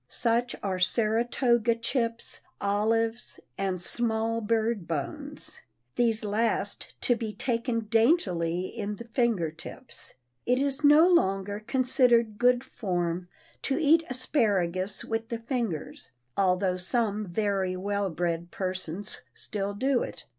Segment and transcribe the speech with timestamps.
[0.07, 8.95] Such are Saratoga chips, olives and small bird bones,—these last to be taken daintily in
[8.95, 10.15] the fingertips.
[10.47, 13.27] It is no longer considered good form
[13.61, 20.25] to eat asparagus with the fingers, although some very well bred persons still do it.